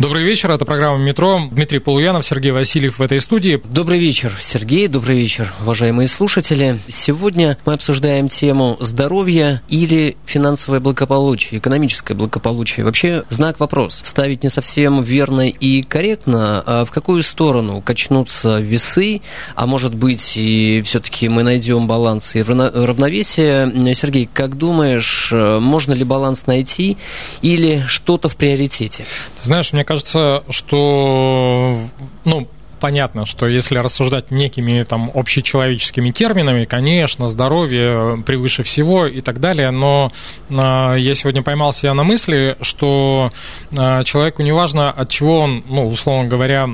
[0.00, 1.48] Добрый вечер, это программа «Метро».
[1.52, 3.62] Дмитрий Полуянов, Сергей Васильев в этой студии.
[3.64, 6.80] Добрый вечер, Сергей, добрый вечер, уважаемые слушатели.
[6.88, 12.84] Сегодня мы обсуждаем тему здоровья или финансовое благополучие, экономическое благополучие.
[12.84, 14.00] Вообще, знак вопрос.
[14.02, 19.20] Ставить не совсем верно и корректно, а в какую сторону качнутся весы,
[19.54, 23.94] а может быть и все-таки мы найдем баланс и равновесие.
[23.94, 26.96] Сергей, как думаешь, можно ли баланс найти
[27.42, 29.06] или что-то в приоритете?
[29.40, 31.78] Ты знаешь, мне кажется, что
[32.24, 32.48] ну,
[32.84, 39.70] понятно, что если рассуждать некими там общечеловеческими терминами, конечно, здоровье превыше всего и так далее,
[39.70, 40.12] но
[40.50, 43.32] э, я сегодня поймал себя на мысли, что
[43.72, 46.68] э, человеку не важно, от чего он, ну, условно говоря,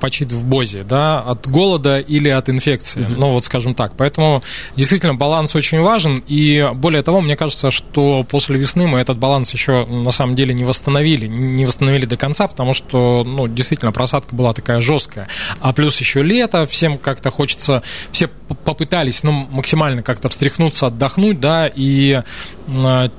[0.00, 3.14] почит в бозе, да, от голода или от инфекции, mm-hmm.
[3.16, 3.92] ну, вот скажем так.
[3.96, 4.42] Поэтому
[4.74, 9.54] действительно баланс очень важен, и более того, мне кажется, что после весны мы этот баланс
[9.54, 14.34] еще на самом деле не восстановили, не восстановили до конца, потому что, ну, действительно, просадка
[14.34, 15.28] была такая жесткая
[15.60, 18.28] а плюс еще лето, всем как-то хочется, все
[18.64, 22.22] попытались, ну, максимально как-то встряхнуться, отдохнуть, да, и
[22.68, 23.10] а,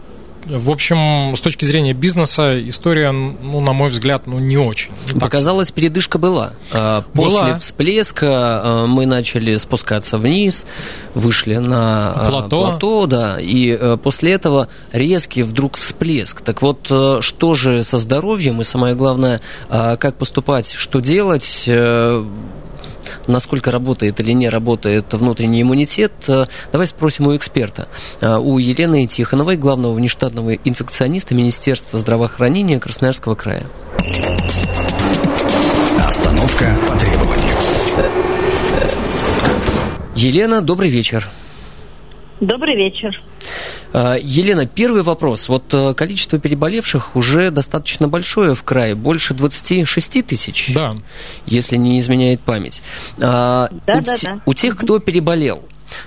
[0.46, 4.92] в общем, с точки зрения бизнеса история, ну, на мой взгляд, ну, не очень.
[5.20, 6.54] Показалось, передышка была.
[6.72, 7.58] А, после была.
[7.58, 10.66] всплеска а, мы начали спускаться вниз,
[11.14, 12.50] вышли на плато.
[12.50, 16.42] плато, да, и после этого резкий вдруг всплеск.
[16.42, 21.68] Так вот, что же со здоровьем и самое главное, как поступать, что делать?
[23.28, 27.88] Насколько работает или не работает внутренний иммунитет, э, давай спросим у эксперта,
[28.22, 33.66] э, у Елены Тихоновой, главного внештатного инфекциониста Министерства здравоохранения Красноярского края.
[36.00, 37.56] Остановка по требованию.
[40.16, 41.30] Елена, добрый вечер.
[42.40, 43.22] Добрый вечер.
[43.94, 45.48] А, Елена, первый вопрос.
[45.48, 50.96] Вот э, количество переболевших уже достаточно большое в крае, больше 26 тысяч, да.
[51.46, 52.82] если не изменяет память.
[53.22, 54.40] А, да, у, да, да.
[54.46, 55.64] у тех, кто переболел,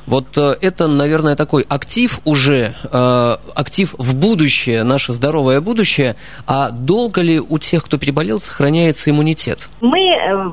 [0.07, 6.17] вот э, это, наверное, такой актив уже, э, актив в будущее, наше здоровое будущее.
[6.47, 9.69] А долго ли у тех, кто переболел, сохраняется иммунитет?
[9.81, 9.99] Мы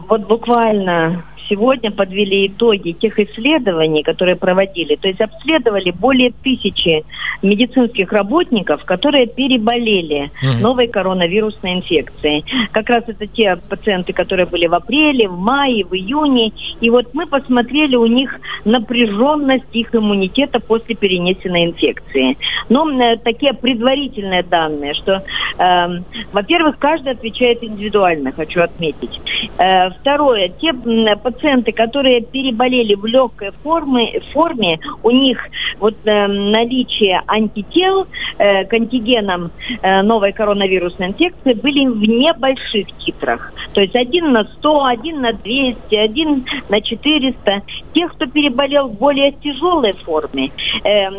[0.07, 4.95] вот буквально сегодня подвели итоги тех исследований, которые проводили.
[4.95, 7.03] То есть обследовали более тысячи
[7.41, 12.45] медицинских работников, которые переболели новой коронавирусной инфекцией.
[12.71, 16.51] Как раз это те пациенты, которые были в апреле, в мае, в июне.
[16.81, 22.37] И вот мы посмотрели у них напряженность их иммунитета после перенесенной инфекции.
[22.69, 25.23] Но э, такие предварительные данные, что,
[25.57, 26.01] э,
[26.31, 29.19] во-первых, каждый отвечает индивидуально, хочу отметить.
[29.57, 35.39] Э, второе, те пациенты, пациенты, которые переболели в легкой форме, форме у них
[35.79, 38.07] вот э, наличие антител
[38.37, 39.51] э, антигенам
[39.81, 43.53] э, новой коронавирусной инфекции были в небольших титрах.
[43.73, 47.61] То есть один на 100, один на 200, один на 400.
[47.93, 50.51] Тех, кто переболел в более тяжелой форме,
[50.83, 51.09] э,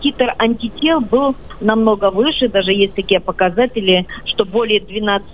[0.00, 2.48] титр антител был намного выше.
[2.48, 5.24] Даже есть такие показатели, что более 12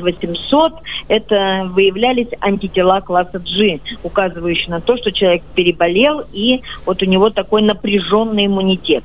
[0.00, 0.72] 800
[1.08, 3.71] это выявлялись антитела класса G
[4.02, 9.04] указывающие на то, что человек переболел и вот у него такой напряженный иммунитет.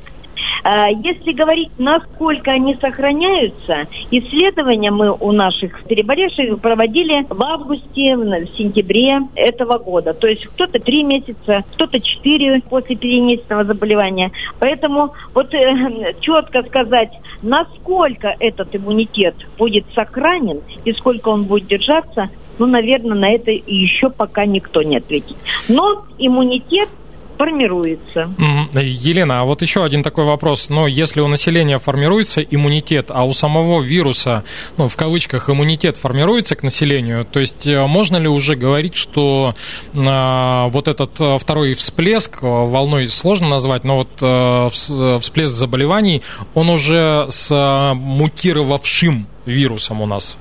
[0.63, 8.47] А, если говорить, насколько они сохраняются, исследования мы у наших переболевших проводили в августе, в
[8.57, 10.13] сентябре этого года.
[10.13, 14.31] То есть кто-то три месяца, кто-то четыре после перенесенного заболевания.
[14.59, 17.11] Поэтому вот э, четко сказать,
[17.41, 24.09] насколько этот иммунитет будет сохранен и сколько он будет держаться, ну, наверное, на это еще
[24.09, 25.37] пока никто не ответит.
[25.67, 26.89] Но иммунитет
[27.37, 28.29] формируется.
[28.73, 30.69] Елена, а вот еще один такой вопрос.
[30.69, 34.43] Но если у населения формируется иммунитет, а у самого вируса,
[34.77, 39.53] ну, в кавычках, иммунитет формируется к населению, то есть э, можно ли уже говорить, что
[39.93, 46.23] э, вот этот э, второй всплеск, э, волной сложно назвать, но вот э, всплеск заболеваний,
[46.53, 50.37] он уже с мутировавшим вирусом у нас?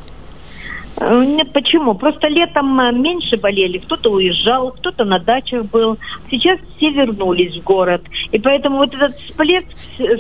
[0.98, 1.94] Э, почему?
[1.94, 5.98] Просто летом э, меньше болели, кто-то уезжал, кто-то на дачах был.
[6.30, 8.02] Сейчас все вернулись в город.
[8.32, 9.66] И поэтому вот этот всплеск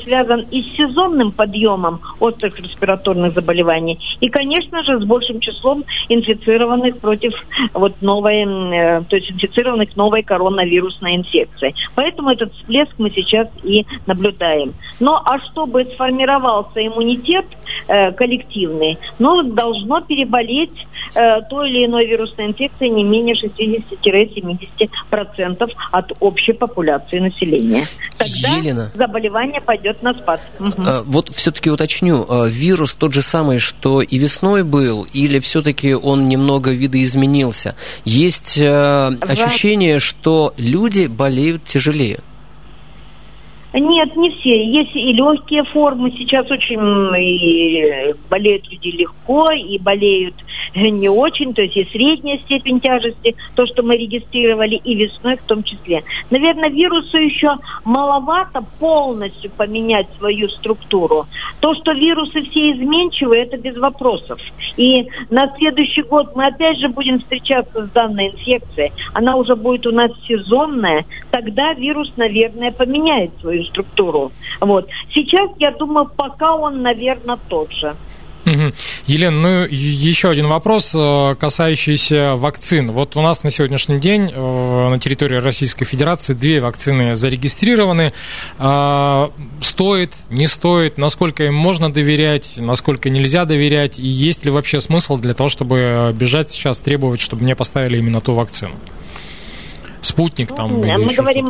[0.04, 6.98] связан и с сезонным подъемом острых респираторных заболеваний, и, конечно же, с большим числом инфицированных
[6.98, 7.32] против
[7.72, 11.74] вот новой, э, то есть инфицированных новой коронавирусной инфекцией.
[11.94, 14.74] Поэтому этот всплеск мы сейчас и наблюдаем.
[15.00, 17.46] Но а чтобы сформировался иммунитет
[17.88, 26.12] э, коллективный, ну, должно переболеть э, той или иной вирусной инфекцией не менее 60-70% от
[26.20, 27.86] общей популяции населения.
[28.16, 28.90] Тогда Елена.
[28.94, 30.40] заболевание пойдет на спад.
[30.58, 30.82] Угу.
[30.86, 35.94] А, вот все-таки уточню, а, вирус тот же самый, что и весной был, или все-таки
[35.94, 37.74] он немного видоизменился?
[38.04, 42.20] Есть э, ощущение, что люди болеют тяжелее?
[43.80, 44.64] Нет, не все.
[44.64, 46.10] Есть и легкие формы.
[46.12, 46.80] Сейчас очень
[47.18, 50.34] и болеют люди легко, и болеют
[50.74, 55.42] не очень, то есть и средняя степень тяжести, то, что мы регистрировали, и весной в
[55.42, 56.02] том числе.
[56.30, 61.26] Наверное, вирусу еще маловато полностью поменять свою структуру.
[61.60, 64.40] То, что вирусы все изменчивые, это без вопросов.
[64.76, 68.92] И на следующий год мы опять же будем встречаться с данной инфекцией.
[69.14, 71.04] Она уже будет у нас сезонная.
[71.30, 74.32] Тогда вирус, наверное, поменяет свою структуру.
[74.60, 74.88] Вот.
[75.14, 77.94] Сейчас, я думаю, пока он, наверное, тот же.
[79.06, 82.92] Елена, ну еще один вопрос, э, касающийся вакцин.
[82.92, 88.12] Вот у нас на сегодняшний день э, на территории Российской Федерации две вакцины зарегистрированы.
[88.58, 94.80] А, стоит, не стоит, насколько им можно доверять, насколько нельзя доверять, и есть ли вообще
[94.80, 98.74] смысл для того, чтобы бежать сейчас, требовать, чтобы мне поставили именно ту вакцину?
[100.00, 100.80] Спутник там.
[100.80, 101.48] Ну, мы говорим,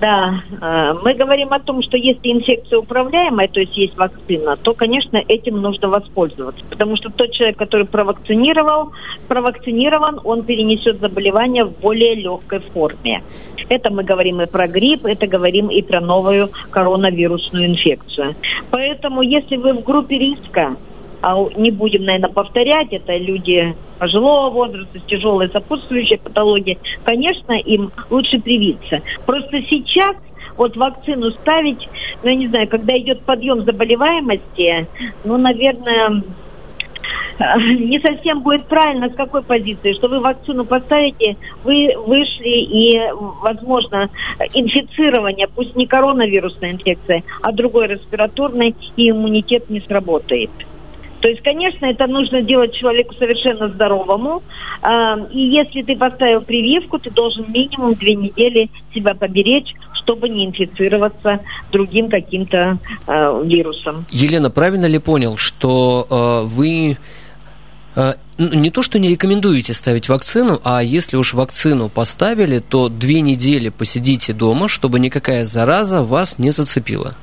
[0.00, 4.74] да, э, мы говорим о том, что если инфекция управляемая, то есть есть вакцина, то,
[4.74, 8.92] конечно, этим нужно воспользоваться, потому что тот человек, который провакцинировал,
[9.28, 13.22] провакцинирован, он перенесет заболевание в более легкой форме.
[13.68, 18.34] Это мы говорим и про грипп, это говорим и про новую коронавирусную инфекцию.
[18.70, 20.76] Поэтому, если вы в группе риска,
[21.56, 28.38] не будем, наверное, повторять, это люди пожилого возраста с тяжелой сопутствующей патологией, конечно, им лучше
[28.38, 29.02] привиться.
[29.26, 30.16] Просто сейчас
[30.56, 31.88] вот вакцину ставить,
[32.22, 34.86] ну, я не знаю, когда идет подъем заболеваемости,
[35.24, 36.22] ну, наверное,
[37.40, 43.00] не совсем будет правильно с какой позиции, что вы вакцину поставите, вы вышли и,
[43.42, 44.10] возможно,
[44.52, 50.50] инфицирование, пусть не коронавирусная инфекция, а другой респираторный, и иммунитет не сработает.
[51.20, 54.42] То есть, конечно, это нужно делать человеку совершенно здоровому.
[55.30, 61.40] И если ты поставил прививку, ты должен минимум две недели себя поберечь, чтобы не инфицироваться
[61.70, 64.06] другим каким-то э, вирусом.
[64.10, 66.96] Елена, правильно ли понял, что э, вы
[67.96, 73.20] э, не то, что не рекомендуете ставить вакцину, а если уж вакцину поставили, то две
[73.20, 77.14] недели посидите дома, чтобы никакая зараза вас не зацепила?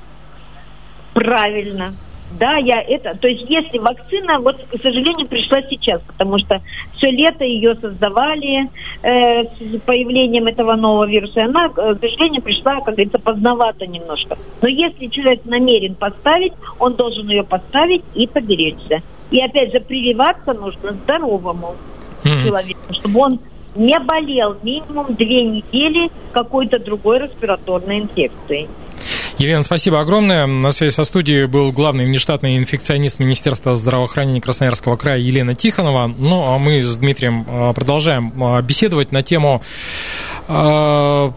[1.13, 1.93] Правильно.
[2.31, 6.61] Да, я это, то есть если вакцина, вот, к сожалению, пришла сейчас, потому что
[6.95, 8.69] все лето ее создавали
[9.01, 14.37] э, с появлением этого нового вируса, она, к сожалению, пришла, как говорится, поздновато немножко.
[14.61, 19.01] Но если человек намерен поставить, он должен ее поставить и поберечься.
[19.31, 21.75] И опять же, прививаться нужно здоровому
[22.23, 22.43] mm-hmm.
[22.45, 23.39] человеку, чтобы он
[23.75, 28.67] не болел минимум две недели какой-то другой респираторной инфекцией.
[29.39, 30.47] Елена, спасибо огромное.
[30.47, 36.07] На связи со студией был главный внештатный инфекционист Министерства здравоохранения Красноярского края Елена Тихонова.
[36.07, 39.61] Ну, а мы с Дмитрием а, продолжаем а, беседовать на тему
[40.47, 41.31] а,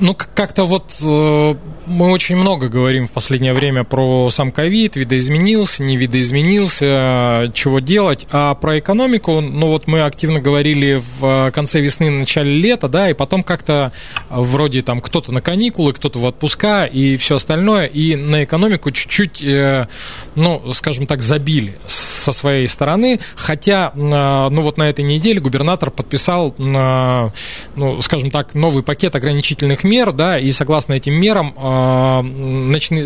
[0.00, 1.54] ну, как-то вот э,
[1.86, 8.26] мы очень много говорим в последнее время про сам ковид, видоизменился, не видоизменился, чего делать.
[8.30, 13.14] А про экономику, ну вот мы активно говорили в конце весны, начале лета, да, и
[13.14, 13.92] потом как-то
[14.30, 19.42] вроде там кто-то на каникулы, кто-то в отпуска и все остальное, и на экономику чуть-чуть,
[19.42, 19.88] э,
[20.34, 25.90] ну, скажем так, забили со своей стороны, хотя, э, ну вот на этой неделе губернатор
[25.90, 27.30] подписал, э,
[27.76, 31.54] ну, скажем так, новый пакет ограничительных мер, да, и согласно этим мерам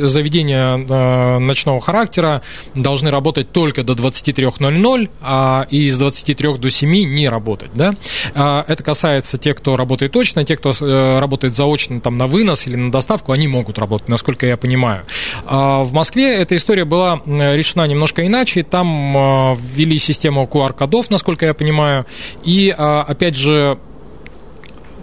[0.07, 2.43] заведения э, ночного характера
[2.75, 7.71] должны работать только до 23.00, а и с 23 до 7 не работать.
[7.75, 7.95] Да?
[8.35, 12.67] А, это касается тех, кто работает точно, тех, кто э, работает заочно там, на вынос
[12.67, 15.05] или на доставку, они могут работать, насколько я понимаю.
[15.47, 18.63] В Москве эта история была решена немножко иначе.
[18.63, 22.07] Там ввели систему QR-кодов, насколько я понимаю.
[22.45, 23.79] И, опять же,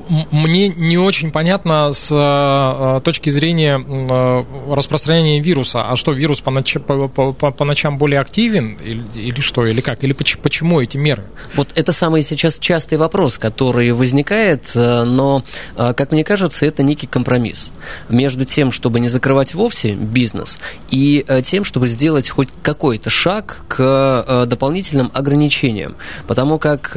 [0.10, 4.44] мне не очень понятно с э, точки зрения э,
[4.74, 5.84] распространения вируса.
[5.90, 6.76] А что, вирус по, ноч...
[6.86, 10.04] по, по, по ночам более активен или, или что, или как?
[10.04, 11.24] Или почему, почему эти меры?
[11.56, 15.44] Вот это самый сейчас частый вопрос, который возникает, э, но,
[15.76, 17.72] как мне кажется, это некий компромисс
[18.10, 20.58] между тем, чтобы не закрывать вовсе бизнес,
[20.92, 25.96] и тем, чтобы сделать хоть какой-то шаг к дополнительным ограничениям.
[26.28, 26.96] Потому как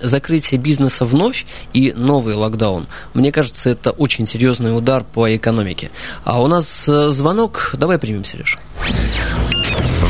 [0.00, 2.86] закрытие бизнеса вновь и новые локдаун.
[3.14, 5.90] Мне кажется, это очень серьезный удар по экономике.
[6.24, 7.74] А у нас э, звонок.
[7.74, 8.58] Давай примем, Сереж.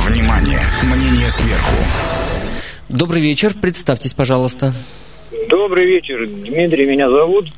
[0.06, 0.60] Внимание!
[0.82, 1.76] Мнение сверху.
[2.88, 3.54] Добрый вечер.
[3.60, 4.72] Представьтесь, пожалуйста.
[5.48, 6.26] Добрый вечер.
[6.26, 7.48] Дмитрий меня зовут.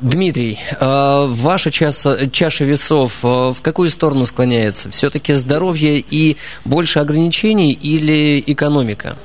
[0.00, 4.90] Дмитрий, э, ваша чаша, чаша весов э, в какую сторону склоняется?
[4.90, 9.16] Все-таки здоровье и больше ограничений или экономика?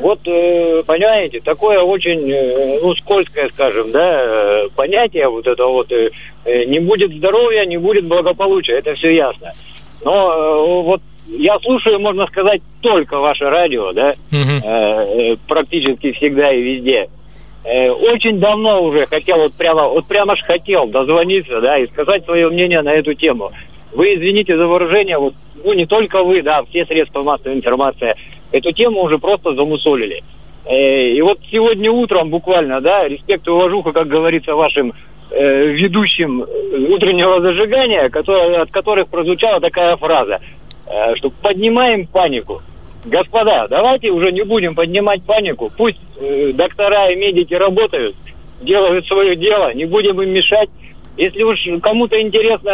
[0.00, 5.90] Вот, э, понимаете, такое очень, э, ну, скользкое, скажем, да, э, понятие вот это вот,
[6.44, 9.52] не будет здоровья, не будет благополучия, это все ясно.
[10.04, 15.38] Но вот я слушаю, можно сказать, только ваше радио, да, угу.
[15.48, 17.08] практически всегда и везде.
[17.64, 22.48] Очень давно уже хотел, вот прямо, вот прямо ж хотел дозвониться, да, и сказать свое
[22.48, 23.50] мнение на эту тему.
[23.96, 25.34] Вы извините за выражение, вот,
[25.64, 28.14] ну, не только вы, да, все средства массовой информации–
[28.52, 30.22] эту тему уже просто замусолили.
[30.64, 34.92] Э, и вот сегодня утром буквально, да, респект и уважуха, как говорится, вашим
[35.30, 40.40] э, ведущим утреннего зажигания, которые, от которых прозвучала такая фраза,
[40.86, 42.62] э, что поднимаем панику.
[43.04, 48.16] Господа, давайте уже не будем поднимать панику, пусть э, доктора и медики работают,
[48.62, 50.68] делают свое дело, не будем им мешать.
[51.16, 52.70] Если уж кому-то интересна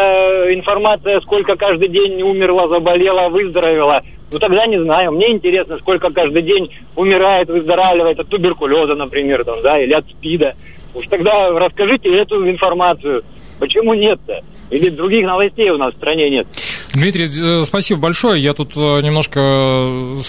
[0.53, 5.13] информация, сколько каждый день умерла, заболела, выздоровела, ну тогда не знаю.
[5.13, 10.55] Мне интересно, сколько каждый день умирает, выздоравливает от туберкулеза, например, там, да, или от СПИДа.
[10.95, 13.23] Уж тогда расскажите эту информацию.
[13.61, 14.41] Почему нет-то?
[14.71, 16.47] Или других новостей у нас в стране нет?
[16.93, 18.43] Дмитрий, э, спасибо большое.
[18.43, 20.21] Я тут э, немножко, э,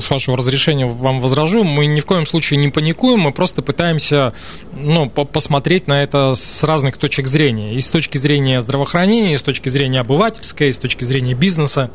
[0.00, 1.64] с вашего разрешения, вам возражу.
[1.64, 4.34] Мы ни в коем случае не паникуем, мы просто пытаемся
[4.72, 7.74] ну, посмотреть на это с разных точек зрения.
[7.74, 11.90] И с точки зрения здравоохранения, и с точки зрения обывательской, и с точки зрения бизнеса.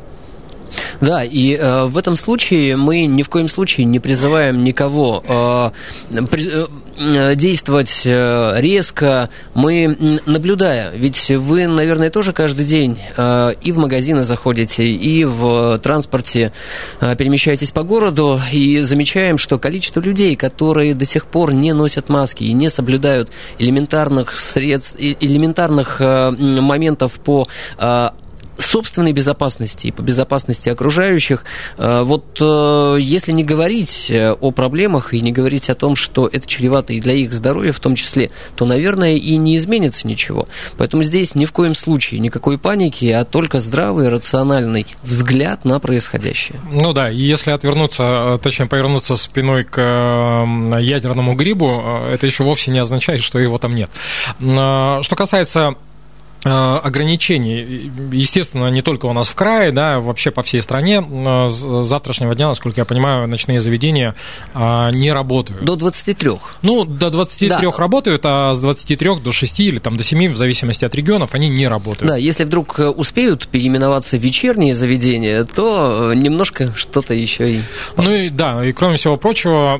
[1.00, 5.70] Да, и э, в этом случае мы ни в коем случае не призываем никого э,
[6.26, 6.48] при,
[6.98, 9.28] э, действовать э, резко.
[9.54, 15.78] Мы наблюдая, ведь вы, наверное, тоже каждый день э, и в магазины заходите, и в
[15.82, 16.52] транспорте
[17.00, 22.08] э, перемещаетесь по городу, и замечаем, что количество людей, которые до сих пор не носят
[22.08, 27.46] маски и не соблюдают элементарных средств, элементарных э, моментов по
[27.78, 28.10] э,
[28.58, 31.44] собственной безопасности и по безопасности окружающих.
[31.78, 36.26] Э, вот э, если не говорить э, о проблемах и не говорить о том, что
[36.26, 40.48] это чревато и для их здоровья в том числе, то, наверное, и не изменится ничего.
[40.78, 46.60] Поэтому здесь ни в коем случае никакой паники, а только здравый, рациональный взгляд на происходящее.
[46.70, 52.78] Ну да, и если отвернуться, точнее повернуться спиной к ядерному грибу, это еще вовсе не
[52.78, 53.90] означает, что его там нет.
[54.38, 55.76] Что касается
[56.46, 57.90] ограничений.
[58.12, 61.04] Естественно, не только у нас в крае, да, вообще по всей стране.
[61.48, 64.14] С завтрашнего дня, насколько я понимаю, ночные заведения
[64.54, 65.64] э, не работают.
[65.64, 66.30] До 23.
[66.62, 67.72] Ну, до 23 да.
[67.76, 71.48] работают, а с 23 до 6 или там до 7, в зависимости от регионов, они
[71.48, 72.08] не работают.
[72.08, 77.60] Да, если вдруг э, успеют переименоваться вечерние заведения, то немножко что-то еще и...
[77.96, 79.78] Ну и да, и кроме всего прочего,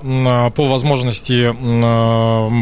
[0.51, 1.53] по возможности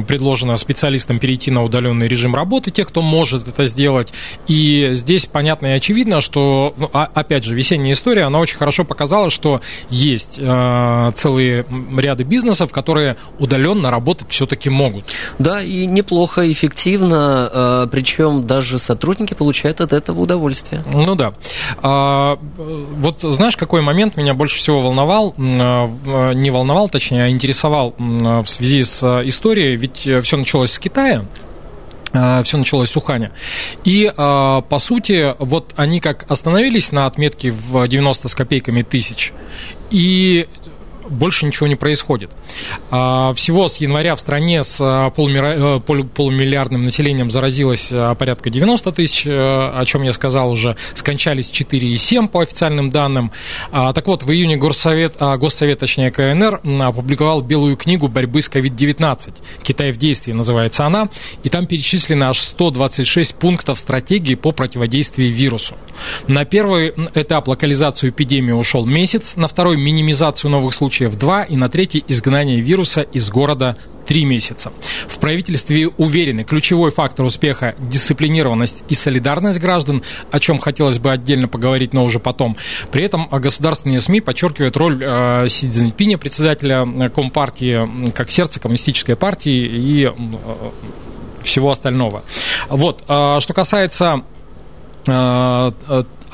[0.07, 4.13] предложено специалистам перейти на удаленный режим работы, те, кто может это сделать, делать.
[4.47, 8.85] И здесь понятно и очевидно, что, ну, а, опять же, весенняя история, она очень хорошо
[8.85, 9.61] показала, что
[9.91, 15.05] есть э, целые ряды бизнесов, которые удаленно работать все-таки могут.
[15.39, 20.83] Да, и неплохо, эффективно, э, причем даже сотрудники получают от этого удовольствие.
[20.87, 21.35] Ну да.
[21.83, 27.95] А, вот знаешь, какой момент меня больше всего волновал, э, не волновал, точнее, а интересовал
[27.99, 31.54] в связи с историей, ведь все началось с Китая, Э,
[32.45, 33.33] все началось с Уханя.
[33.85, 39.33] И, э, по сути, вот они как остановились на отметке в 90 с копейками тысяч,
[39.91, 40.47] и
[41.09, 42.31] больше ничего не происходит.
[42.91, 45.13] А, всего с января в стране с а.
[45.15, 51.51] Э, полумиллиардным населением заразилось а, порядка 90 тысяч, э, о чем я сказал уже, скончались
[51.51, 53.33] 4,7 по официальным данным.
[53.71, 59.35] Так вот, в июне Горсовет, Госсовет, точнее КНР, опубликовал белую книгу борьбы с COVID-19.
[59.63, 61.09] «Китай в действии» называется она,
[61.43, 65.77] и там перечислены аж 126 пунктов стратегии по противодействию вирусу.
[66.27, 71.57] На первый этап локализацию эпидемии ушел месяц, на второй минимизацию новых случаев случаев 2 и
[71.57, 74.71] на третий изгнание вируса из города три месяца.
[75.09, 81.49] В правительстве уверены, ключевой фактор успеха– дисциплинированность и солидарность граждан, о чем хотелось бы отдельно
[81.49, 82.57] поговорить, но уже потом.
[82.93, 89.17] При этом государственные СМИ подчеркивают роль э, Си Цзиньпиня, председателя э, Компартии, как сердце коммунистической
[89.17, 90.11] партии и э,
[91.43, 92.23] всего остального.
[92.69, 94.23] Вот, э, что касается
[95.07, 95.71] э,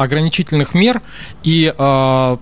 [0.02, 1.02] ограничительных мер
[1.42, 2.38] и а,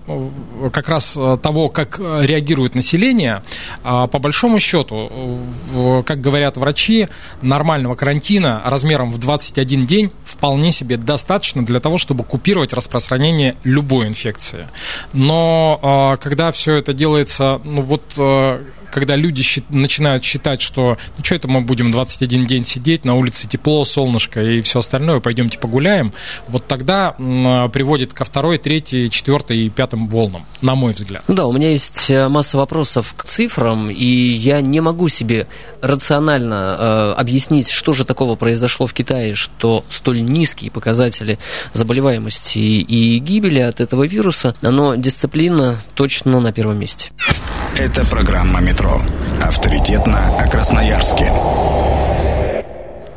[0.71, 3.43] как раз того, как реагирует население,
[3.83, 5.11] а, по большому счету,
[6.05, 7.09] как говорят врачи,
[7.41, 14.07] нормального карантина размером в 21 день вполне себе достаточно для того, чтобы купировать распространение любой
[14.07, 14.67] инфекции.
[15.11, 18.03] Но а, когда все это делается, ну вот
[18.91, 23.15] когда люди счит, начинают считать, что ну что это мы будем 21 день сидеть, на
[23.15, 26.13] улице тепло, солнышко и все остальное, пойдемте погуляем,
[26.47, 31.23] вот тогда м, приводит ко второй, третьей, четвертой и пятым волнам, на мой взгляд.
[31.27, 35.47] Ну да, у меня есть э, масса вопросов к цифрам, и я не могу себе
[35.81, 41.39] рационально э, объяснить, что же такого произошло в Китае, что столь низкие показатели
[41.73, 47.11] заболеваемости и гибели от этого вируса, но дисциплина точно на первом месте.
[47.77, 49.01] Это программа «Метро».
[49.41, 51.31] Авторитетно о Красноярске.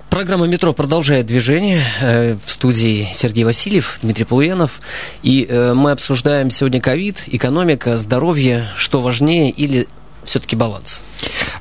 [0.09, 1.85] Программа «Метро» продолжает движение.
[2.01, 4.81] Э, в студии Сергей Васильев, Дмитрий Полуянов.
[5.23, 9.89] И э, мы обсуждаем сегодня ковид, экономика, здоровье, что важнее или
[10.25, 11.03] все-таки баланс?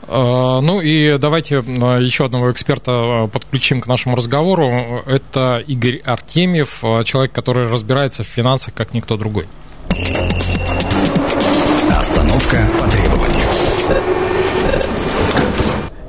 [0.07, 5.01] Э, ну и давайте еще одного эксперта подключим к нашему разговору.
[5.07, 9.47] Это Игорь Артемьев, человек, который разбирается в финансах, как никто другой.
[12.01, 13.43] Остановка по требованию.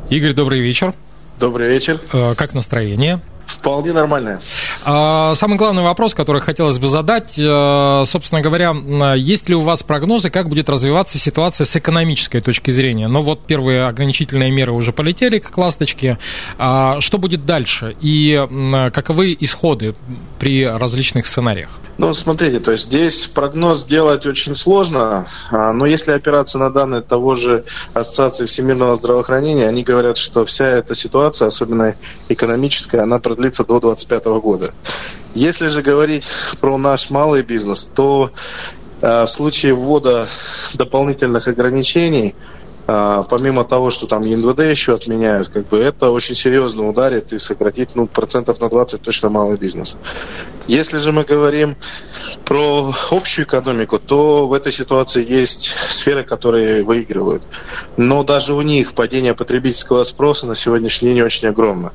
[0.08, 0.94] Игорь, добрый вечер.
[1.38, 2.00] Добрый вечер.
[2.14, 3.20] Э, как настроение?
[3.46, 4.40] Вполне нормальная.
[4.84, 8.74] Самый главный вопрос, который хотелось бы задать, э, собственно говоря,
[9.14, 13.08] есть ли у вас прогнозы, как будет развиваться ситуация с экономической точки зрения?
[13.08, 16.18] Ну вот первые ограничительные меры уже полетели, как ласточки.
[16.58, 17.96] А что будет дальше?
[18.00, 18.46] И
[18.92, 19.94] каковы исходы
[20.38, 21.70] при различных сценариях?
[21.98, 27.02] Ну, смотрите, то есть здесь прогноз делать очень сложно, а, но если опираться на данные
[27.02, 31.94] того же Ассоциации всемирного здравоохранения, они говорят, что вся эта ситуация, особенно
[32.28, 34.74] экономическая, она продлится до 2025 года.
[35.34, 36.26] Если же говорить
[36.60, 38.30] про наш малый бизнес, то
[39.00, 40.26] э, в случае ввода
[40.74, 42.34] дополнительных ограничений–
[42.86, 47.90] помимо того, что там НВД еще отменяют, как бы это очень серьезно ударит и сократит
[47.94, 49.96] ну, процентов на 20 точно малый бизнес.
[50.68, 51.76] Если же мы говорим
[52.44, 57.42] про общую экономику, то в этой ситуации есть сферы, которые выигрывают.
[57.96, 61.92] Но даже у них падение потребительского спроса на сегодняшний день очень огромно.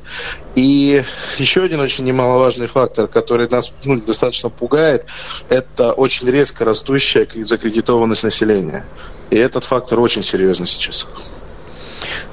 [0.54, 1.02] И
[1.38, 5.06] еще один очень немаловажный фактор, который нас ну, достаточно пугает,
[5.48, 8.84] это очень резко растущая закредитованность населения.
[9.30, 11.06] И этот фактор очень серьезный сейчас.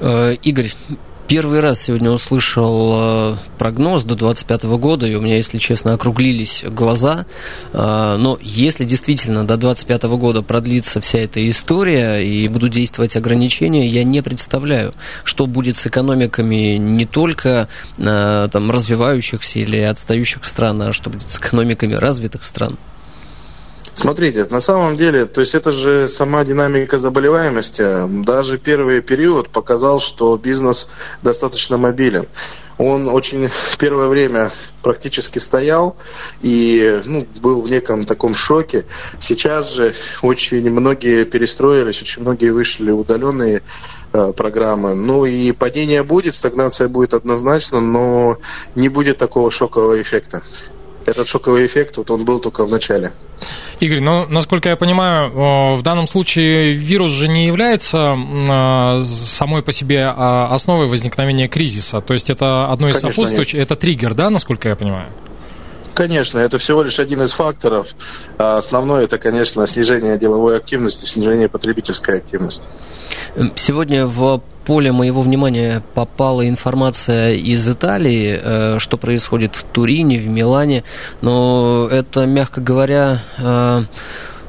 [0.00, 0.72] Э, Игорь,
[1.28, 6.62] Первый раз сегодня услышал э, прогноз до 2025 года, и у меня, если честно, округлились
[6.64, 7.26] глаза.
[7.72, 13.88] Э, но если действительно до 2025 года продлится вся эта история и будут действовать ограничения,
[13.88, 20.92] я не представляю, что будет с экономиками не только там, развивающихся или отстающих стран, а
[20.92, 22.78] что будет с экономиками развитых стран.
[23.96, 28.06] Смотрите, на самом деле, то есть это же сама динамика заболеваемости.
[28.24, 30.88] Даже первый период показал, что бизнес
[31.22, 32.26] достаточно мобилен.
[32.76, 35.96] Он очень первое время практически стоял
[36.42, 38.84] и ну, был в неком таком шоке.
[39.18, 43.62] Сейчас же очень многие перестроились, очень многие вышли удаленные
[44.12, 44.94] э, программы.
[44.94, 48.36] Ну и падение будет, стагнация будет однозначно, но
[48.74, 50.42] не будет такого шокового эффекта.
[51.06, 53.12] Этот шоковый эффект, вот он был только в начале.
[53.80, 58.16] Игорь, ну, насколько я понимаю, в данном случае вирус же не является
[59.02, 62.00] самой по себе а, основой возникновения кризиса.
[62.00, 65.08] То есть это одно из сопутствующих, это триггер, да, насколько я понимаю?
[65.96, 67.88] Конечно, это всего лишь один из факторов.
[68.36, 72.66] А основной это, конечно, снижение деловой активности, снижение потребительской активности.
[73.54, 80.26] Сегодня в поле моего внимания попала информация из Италии, э, что происходит в Турине, в
[80.26, 80.84] Милане,
[81.22, 83.84] но это, мягко говоря, э,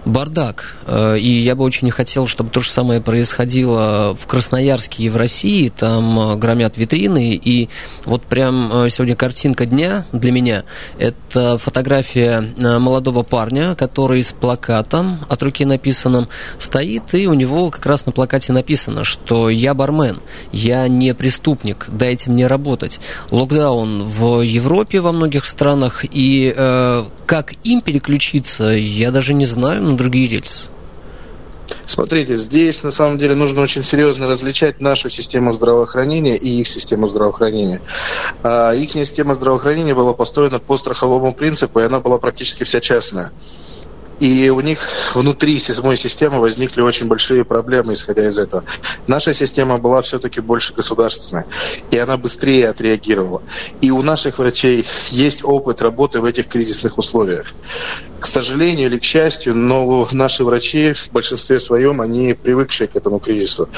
[0.08, 0.76] бардак.
[0.86, 5.18] Э, и я бы очень хотел, чтобы то же самое происходило в Красноярске и в
[5.18, 5.70] России.
[5.70, 7.36] Там э, громят витрины.
[7.36, 7.70] И
[8.06, 10.64] вот прям э, сегодня картинка дня для меня–
[11.00, 17.86] это фотография молодого парня, который с плакатом от руки написанным стоит, и у него как
[17.86, 20.20] раз на плакате написано, что я бармен,
[20.52, 23.00] я не преступник, дайте мне работать.
[23.32, 26.54] Локдаун в Европе во многих странах, и
[27.28, 30.66] как им переключиться, я даже не знаю, другие рельсы.
[31.86, 37.08] Смотрите, здесь на самом деле нужно очень серьезно различать нашу систему здравоохранения и их систему
[37.08, 37.82] здравоохранения.
[38.44, 43.32] А, их система здравоохранения была построена по страховому принципу, и она была практически вся частная.
[44.20, 44.80] И у них
[45.14, 48.64] внутри седьмой системы возникли очень большие проблемы, исходя из этого.
[49.06, 51.46] Наша система была все-таки больше государственная,
[51.92, 53.44] и она быстрее отреагировала.
[53.82, 57.54] И у наших врачей есть опыт работы в этих кризисных условиях.
[58.20, 63.20] К сожалению или к счастью, но наши врачи в большинстве своем, они привыкшие к этому
[63.20, 63.70] кризису.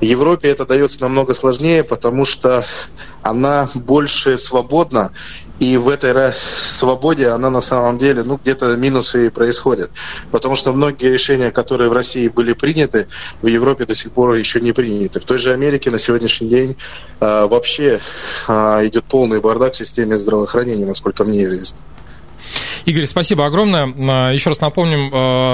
[0.00, 2.64] Европе это дается намного сложнее, потому что
[3.22, 5.12] она больше свободна,
[5.60, 9.90] и в этой свободе она на самом деле, ну, где-то минусы и происходят.
[10.30, 13.06] Потому что многие решения, которые в России были приняты,
[13.40, 15.20] в Европе до сих пор еще не приняты.
[15.20, 16.76] В той же Америке на сегодняшний день
[17.20, 18.00] э, вообще
[18.48, 18.52] э,
[18.86, 21.78] идет полный бардак в системе здравоохранения, насколько мне известно.
[22.84, 23.92] Игорь, спасибо огромное.
[24.10, 25.10] А, еще раз напомним,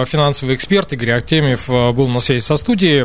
[0.07, 3.05] финансовый эксперт Игорь Артемьев а, был на связи со студией.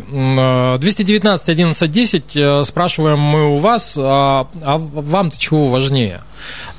[0.77, 6.23] 219 11 10 спрашиваем мы у вас, а вам-то чего важнее?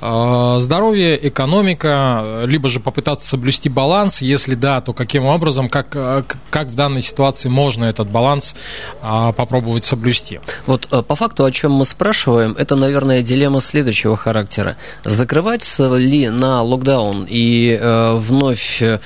[0.01, 6.25] А, здоровье, экономика, либо же попытаться соблюсти баланс, если да, то каким образом, как, а,
[6.51, 8.55] как в данной ситуации можно этот баланс
[9.01, 10.41] попробовать соблюсти?
[10.67, 14.77] Вот э, по факту, о чем мы спрашиваем, это, наверное, дилемма следующего характера.
[15.05, 19.01] Закрывать ли на локдаун и э, вновь э,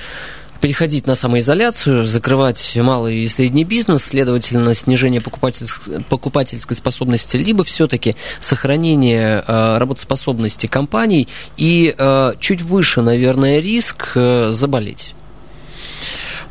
[0.61, 8.15] переходить на самоизоляцию, закрывать малый и средний бизнес, следовательно, снижение покупательской, покупательской способности, либо все-таки
[8.39, 15.15] сохранение э, работоспособности компаний и э, чуть выше, наверное, риск э, заболеть.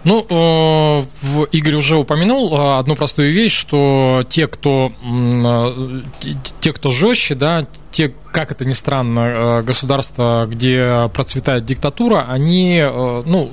[0.02, 6.90] Ну, э, Игорь уже упомянул э, одну простую вещь, что те, кто, э, те, кто
[6.90, 13.50] жестче, да, те, как это ни странно, государства, где процветает диктатура, они, ну,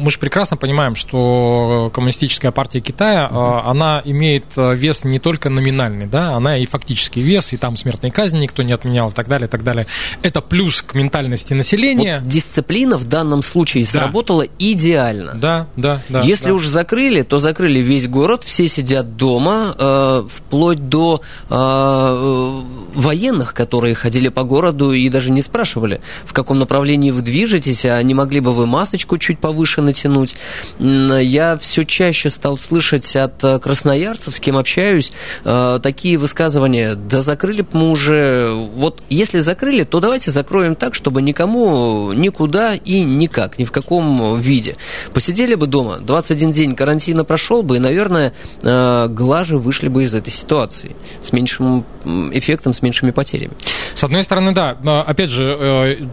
[0.00, 3.68] мы же прекрасно понимаем, что коммунистическая партия Китая, угу.
[3.68, 8.40] она имеет вес не только номинальный, да, она и фактический вес, и там смертной казни
[8.40, 9.86] никто не отменял и так далее, и так далее.
[10.22, 12.20] Это плюс к ментальности населения.
[12.20, 13.90] Вот дисциплина в данном случае да.
[13.90, 15.34] сработала идеально.
[15.34, 16.20] Да, да, да.
[16.20, 16.54] Если да.
[16.54, 22.62] уж закрыли, то закрыли весь город, все сидят дома, э, вплоть до э,
[22.94, 28.02] военных, которые ходили по городу и даже не спрашивали, в каком направлении вы движетесь, а
[28.02, 30.36] не могли бы вы масочку чуть повыше натянуть.
[30.78, 35.12] Я все чаще стал слышать от э, красноярцев, с кем общаюсь,
[35.44, 40.94] э, такие высказывания, да закрыли бы мы уже, вот если закрыли, то давайте закроем так,
[40.94, 44.76] чтобы никому никуда и никак, ни в каком виде.
[45.12, 50.14] Посидели бы дома, 21 день карантина прошел бы, и, наверное, э, глаже вышли бы из
[50.14, 51.84] этой ситуации с меньшим
[52.32, 53.52] эффектом, с меньшими потерями.
[54.00, 54.78] С одной стороны, да.
[55.02, 55.44] Опять же,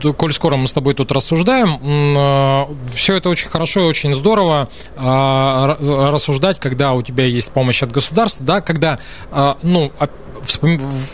[0.04, 1.80] э, коль скоро мы с тобой тут рассуждаем,
[2.18, 5.78] э, все это очень хорошо и очень здорово а,
[6.12, 9.00] рассуждать, когда у тебя есть помощь от государства, да, когда,
[9.32, 9.94] а, ну,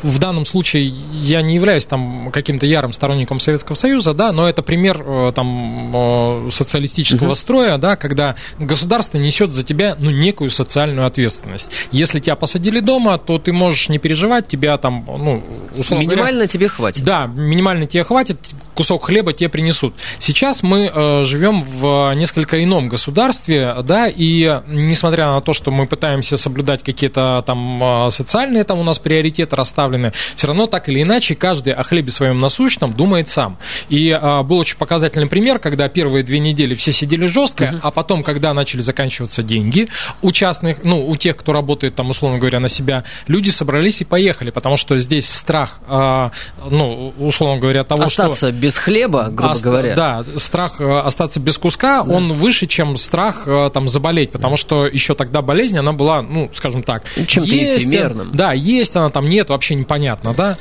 [0.03, 4.61] в данном случае я не являюсь там каким-то ярым сторонником Советского Союза, да, но это
[4.61, 7.35] пример э, там социалистического угу.
[7.35, 11.69] строя, да, когда государство несет за тебя ну некую социальную ответственность.
[11.91, 15.43] Если тебя посадили дома, то ты можешь не переживать, тебя там ну
[15.77, 17.03] условно минимально говоря, тебе хватит.
[17.03, 18.37] Да, минимально тебе хватит,
[18.75, 19.93] кусок хлеба тебе принесут.
[20.19, 25.87] Сейчас мы э, живем в несколько ином государстве, да, и несмотря на то, что мы
[25.87, 30.89] пытаемся соблюдать какие-то там э, социальные там у нас приоритеты приоритеты расставлены, все равно так
[30.89, 33.57] или иначе каждый о хлебе своем насущном думает сам.
[33.87, 37.79] И а, был очень показательный пример, когда первые две недели все сидели жестко, угу.
[37.83, 39.87] а потом, когда начали заканчиваться деньги
[40.21, 44.03] у частных, ну, у тех, кто работает там, условно говоря, на себя, люди собрались и
[44.03, 46.31] поехали, потому что здесь страх, а,
[46.69, 48.31] ну, условно говоря, того, остаться что...
[48.33, 49.63] Остаться без хлеба, грубо ост...
[49.63, 49.95] говоря.
[49.95, 52.13] Да, страх а, остаться без куска, да.
[52.13, 56.49] он выше, чем страх а, там заболеть, потому что еще тогда болезнь, она была, ну,
[56.53, 57.03] скажем так...
[57.27, 58.31] Чем-то эфемерным.
[58.33, 60.57] Да, есть она там нет, вообще непонятно, да?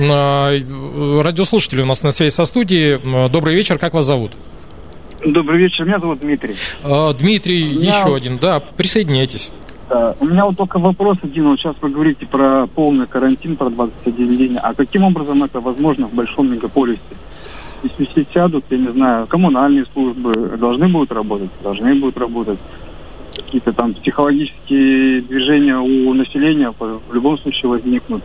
[0.00, 0.52] А,
[1.22, 3.28] радиослушатели у нас на связи со студией.
[3.28, 4.32] Добрый вечер, как вас зовут?
[5.24, 6.56] Добрый вечер, меня зовут Дмитрий.
[6.82, 7.98] А, Дмитрий, меня...
[7.98, 9.50] еще один, да, присоединяйтесь.
[10.20, 11.48] У меня вот только вопрос один.
[11.48, 14.56] Вот сейчас вы говорите про полный карантин, про 21 день.
[14.56, 17.00] А каким образом это возможно в большом мегаполисе?
[17.82, 22.58] Если все сядут, я не знаю, коммунальные службы должны будут работать, должны будут работать
[23.52, 28.22] какие-то там психологические движения у населения в любом случае возникнут.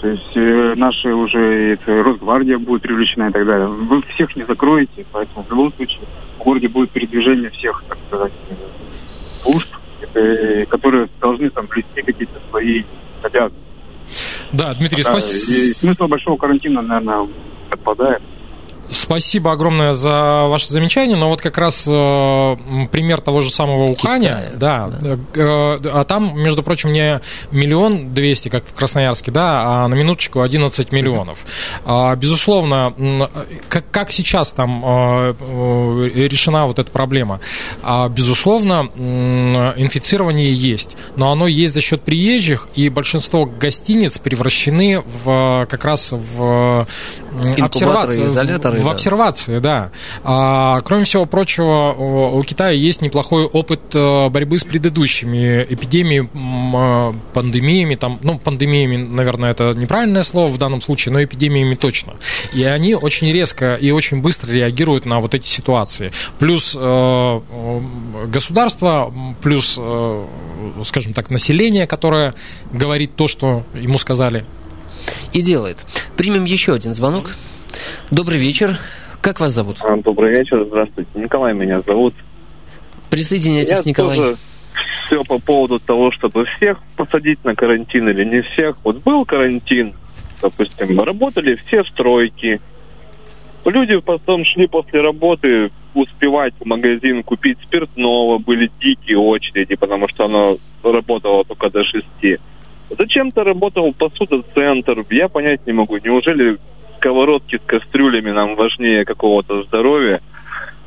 [0.00, 3.66] То есть э, наши уже это, Росгвардия будет привлечена и так далее.
[3.66, 6.02] Вы всех не закроете, поэтому в любом случае
[6.38, 8.32] в городе будет передвижение всех, так сказать,
[9.42, 9.68] служб,
[10.14, 12.84] э, которые должны там блести какие-то свои
[13.22, 13.58] обязанности.
[14.52, 15.74] Да, Дмитрий, спасибо.
[15.74, 17.26] Смысл большого карантина, наверное,
[17.68, 18.22] отпадает.
[18.92, 22.56] Спасибо огромное за ваше замечание, но вот как раз э,
[22.90, 25.18] пример того же самого Уханя, да, да.
[25.34, 30.40] Э, а там, между прочим, не миллион двести, как в Красноярске, да, а на минуточку
[30.42, 31.38] 11 миллионов.
[31.84, 33.30] А, безусловно,
[33.68, 37.40] как, как сейчас там э, э, решена вот эта проблема?
[37.82, 38.90] А, безусловно,
[39.76, 46.12] инфицирование есть, но оно есть за счет приезжих, и большинство гостиниц превращены в как раз
[46.12, 46.86] в
[47.58, 48.92] обсервации, изоляторы, в, да.
[48.92, 49.90] обсервации, да.
[50.24, 57.14] А, кроме всего прочего, у Китая есть неплохой опыт э, борьбы с предыдущими эпидемиями, э,
[57.32, 62.14] пандемиями, там, ну, пандемиями, наверное, это неправильное слово в данном случае, но эпидемиями точно.
[62.54, 66.12] И они очень резко и очень быстро реагируют на вот эти ситуации.
[66.38, 67.40] Плюс э,
[68.26, 70.24] государство, плюс, э,
[70.84, 72.34] скажем так, население, которое
[72.72, 74.44] говорит то, что ему сказали.
[75.32, 75.84] И делает.
[76.16, 77.32] Примем еще один звонок.
[78.10, 78.78] Добрый вечер.
[79.20, 79.78] Как вас зовут?
[79.82, 81.10] А, добрый вечер, здравствуйте.
[81.14, 82.14] Николай меня зовут.
[83.10, 84.16] Присоединяйтесь, Николай.
[84.16, 84.36] Тоже
[85.06, 88.76] все по поводу того, чтобы всех посадить на карантин или не всех.
[88.84, 89.94] Вот был карантин,
[90.40, 92.60] допустим, работали все стройки.
[93.64, 100.24] Люди потом шли после работы успевать в магазин купить спиртного, были дикие очереди, потому что
[100.24, 102.38] оно работало только до шести.
[102.96, 105.98] Зачем-то работал посудоцентр, я понять не могу.
[105.98, 106.58] Неужели
[107.02, 110.20] сковородки с кастрюлями нам важнее какого-то здоровья?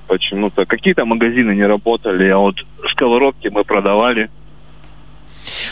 [0.07, 2.55] Почему-то какие-то магазины не работали, а вот
[2.91, 4.29] сковородки мы продавали.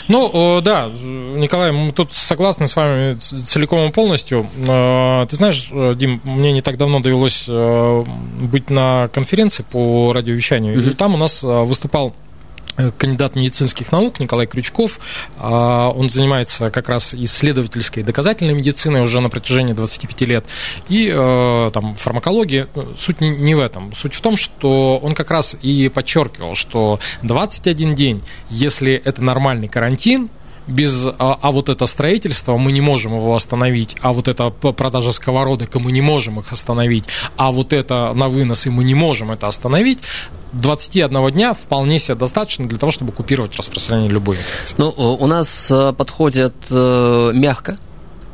[0.06, 4.46] Ну, да, Николай, мы тут согласны с вами целиком и полностью.
[4.56, 8.04] Ты знаешь, Дим, мне не так давно довелось э,
[8.40, 10.90] быть на конференции по радиовещанию, mm-hmm.
[10.92, 12.23] и там у нас э, выступал Э,
[12.98, 14.98] кандидат медицинских наук Николай Крючков.
[15.38, 20.44] А, он занимается как раз исследовательской и доказательной медициной уже на протяжении 25 лет.
[20.88, 23.92] И э, там фармакология, э, суть не в этом.
[23.92, 29.68] Суть в том, что он как раз и подчеркивал, что 21 день, если это нормальный
[29.68, 30.28] карантин,
[30.66, 35.12] без, а, а вот это строительство мы не можем его остановить, а вот это продажа
[35.12, 37.04] сковородок, и мы не можем их остановить,
[37.36, 39.98] а вот это на вынос, и мы не можем это остановить,
[40.52, 44.74] 21 дня вполне себе достаточно для того, чтобы купировать распространение любой инфекции.
[44.78, 47.78] Ну, у нас э, подходят э, мягко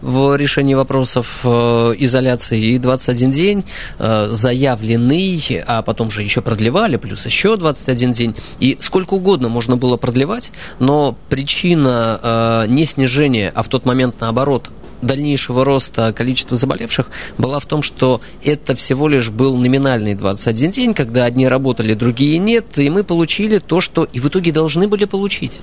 [0.02, 2.74] в решении вопросов э, изоляции.
[2.74, 3.64] И 21 день
[3.98, 8.34] э, заявленный, а потом же еще продлевали, плюс еще 21 день.
[8.58, 14.16] И сколько угодно можно было продлевать, но причина э, не снижения, а в тот момент
[14.20, 14.70] наоборот
[15.02, 20.94] дальнейшего роста количества заболевших была в том, что это всего лишь был номинальный 21 день,
[20.94, 25.04] когда одни работали, другие нет, и мы получили то, что и в итоге должны были
[25.04, 25.60] получить.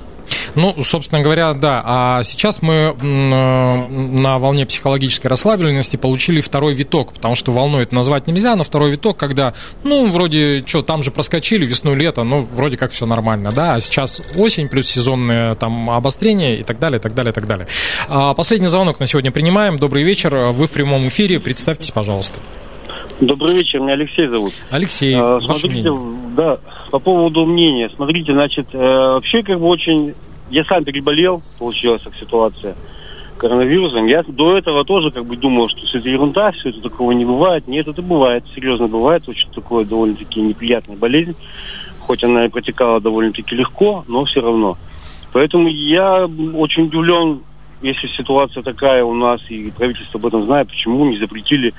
[0.55, 1.81] Ну, собственно говоря, да.
[1.85, 7.95] А сейчас мы э, на волне психологической расслабленности получили второй виток, потому что волной это
[7.95, 12.47] назвать нельзя, но второй виток, когда, ну, вроде, что, там же проскочили весну, лето, ну,
[12.53, 16.99] вроде как все нормально, да, а сейчас осень плюс сезонное там обострение и так далее,
[16.99, 17.67] и так далее, и так далее.
[18.07, 19.77] А последний звонок на сегодня принимаем.
[19.77, 22.39] Добрый вечер, вы в прямом эфире, представьтесь, пожалуйста.
[23.19, 24.53] Добрый вечер, меня Алексей зовут.
[24.69, 25.89] Алексей, а, смотрите,
[26.35, 26.59] да,
[26.91, 27.89] по поводу мнения.
[27.95, 30.13] Смотрите, значит, э, вообще как бы очень...
[30.51, 32.75] Я сам переболел, получилась так ситуация
[33.37, 34.05] коронавирусом.
[34.07, 37.25] Я до этого тоже как бы думал, что все это ерунда, все это такого не
[37.25, 37.67] бывает.
[37.67, 39.27] Нет, это бывает, серьезно бывает.
[39.27, 41.35] Очень такое довольно-таки неприятная болезнь.
[41.99, 44.77] Хоть она и протекала довольно-таки легко, но все равно.
[45.33, 47.41] Поэтому я очень удивлен
[47.81, 51.73] если ситуация такая у нас, и правительство об этом знает, почему не запретили.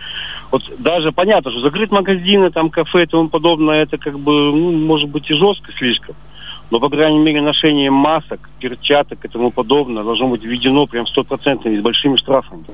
[0.50, 4.72] Вот даже понятно, что закрыть магазины, там, кафе и тому подобное, это как бы, ну,
[4.72, 6.14] может быть, и жестко слишком.
[6.70, 11.70] Но, по крайней мере, ношение масок, перчаток и тому подобное должно быть введено прям стопроцентно
[11.70, 12.64] и с большими штрафами.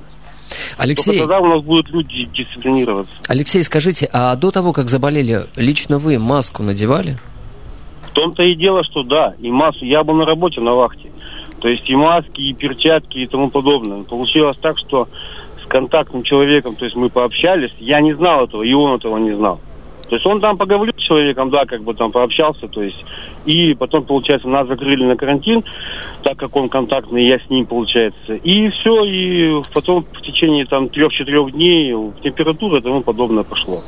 [0.76, 3.14] Алексей, Только тогда у нас будут люди дисциплинироваться.
[3.28, 7.16] Алексей, скажите, а до того, как заболели, лично вы маску надевали?
[8.10, 9.84] В том-то и дело, что да, и массу.
[9.84, 11.10] Я был на работе на вахте.
[11.64, 14.03] То есть и маски, и перчатки, и тому подобное.
[14.03, 15.09] Получилось так, что
[15.62, 19.33] с контактным человеком, то есть мы пообщались, я не знал этого, и он этого не
[19.33, 19.59] знал.
[20.11, 23.03] То есть он там поговорил с человеком, да, как бы там пообщался, то есть
[23.44, 25.62] и потом, получается, нас закрыли на карантин,
[26.22, 28.35] так как он контактный, я с ним, получается.
[28.35, 33.83] И все, и потом в течение там трех-четырех дней температура и тому подобное пошло.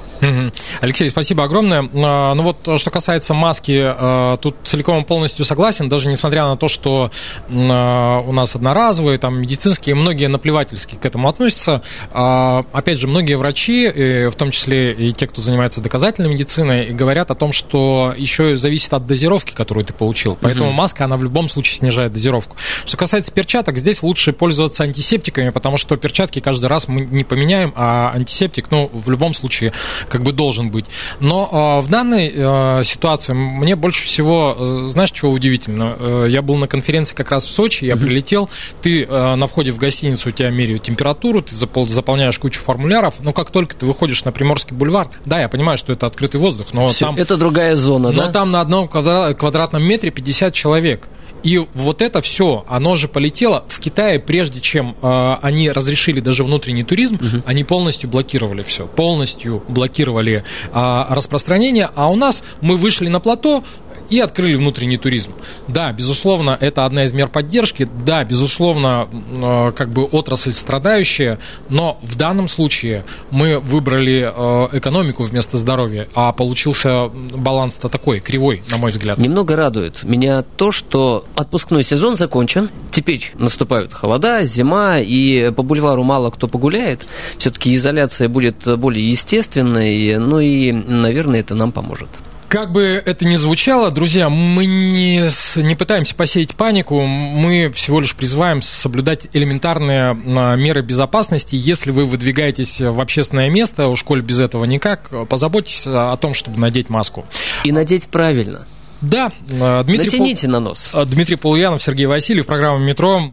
[0.80, 1.88] Алексей, спасибо огромное.
[1.94, 6.68] А, ну вот, что касается маски, а, тут целиком полностью согласен, даже несмотря на то,
[6.68, 7.10] что
[7.50, 11.82] а, у нас одноразовые, там, медицинские, многие наплевательски к этому относятся.
[12.12, 13.88] Опять же, многие врачи,
[14.30, 18.92] в том числе и те, кто занимается доказательной медициной, говорят о том, что еще зависит
[18.92, 20.36] от дозировки дозировки, которую ты получил.
[20.40, 20.76] Поэтому угу.
[20.76, 22.56] маска, она в любом случае снижает дозировку.
[22.84, 27.72] Что касается перчаток, здесь лучше пользоваться антисептиками, потому что перчатки каждый раз мы не поменяем,
[27.76, 29.72] а антисептик, ну, в любом случае,
[30.08, 30.86] как бы должен быть.
[31.20, 36.26] Но в данной ситуации мне больше всего, знаешь, чего удивительно?
[36.26, 38.50] Я был на конференции как раз в Сочи, я прилетел,
[38.82, 43.50] ты на входе в гостиницу, у тебя меряют температуру, ты заполняешь кучу формуляров, но как
[43.50, 47.06] только ты выходишь на Приморский бульвар, да, я понимаю, что это открытый воздух, но Все,
[47.06, 47.16] там...
[47.16, 48.32] Это другая зона, но да?
[48.32, 48.88] там на одном
[49.36, 51.08] квадратном метре 50 человек.
[51.42, 56.42] И вот это все, оно же полетело в Китае, прежде чем э, они разрешили даже
[56.42, 57.42] внутренний туризм, угу.
[57.46, 61.88] они полностью блокировали все, полностью блокировали э, распространение.
[61.94, 63.62] А у нас мы вышли на плато,
[64.10, 65.32] и открыли внутренний туризм.
[65.68, 71.38] Да, безусловно, это одна из мер поддержки, да, безусловно, э, как бы отрасль страдающая,
[71.68, 78.62] но в данном случае мы выбрали э, экономику вместо здоровья, а получился баланс-то такой, кривой,
[78.70, 79.18] на мой взгляд.
[79.18, 86.02] Немного радует меня то, что отпускной сезон закончен, теперь наступают холода, зима, и по бульвару
[86.02, 87.06] мало кто погуляет,
[87.38, 92.08] все-таки изоляция будет более естественной, ну и, наверное, это нам поможет.
[92.48, 98.14] Как бы это ни звучало, друзья, мы не, не пытаемся посеять панику, мы всего лишь
[98.14, 101.56] призываем соблюдать элементарные а, меры безопасности.
[101.56, 106.60] Если вы выдвигаетесь в общественное место, у школе без этого никак, позаботьтесь о том, чтобы
[106.60, 107.26] надеть маску.
[107.64, 108.66] И надеть правильно.
[109.00, 110.52] Да, а, Дмитрий Натяните Пол...
[110.52, 110.90] на нос.
[110.92, 113.32] А, Дмитрий Полуянов, Сергей Васильев, программа «Метро».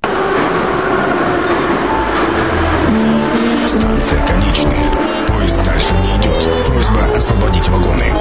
[3.68, 4.92] Станция конечная.
[5.28, 6.66] Поезд дальше не идет.
[6.66, 8.13] Просьба освободить вагоны.